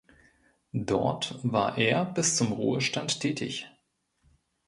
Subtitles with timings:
[0.73, 3.69] Dort war er bis zum Ruhestand tätig.